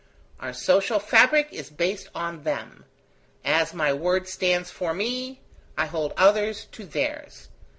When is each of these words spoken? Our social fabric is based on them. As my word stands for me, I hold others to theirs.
Our 0.39 0.51
social 0.51 0.97
fabric 0.97 1.49
is 1.51 1.69
based 1.69 2.09
on 2.15 2.41
them. 2.41 2.85
As 3.45 3.71
my 3.75 3.93
word 3.93 4.27
stands 4.27 4.71
for 4.71 4.95
me, 4.95 5.41
I 5.77 5.85
hold 5.85 6.13
others 6.17 6.65
to 6.71 6.87
theirs. 6.87 7.49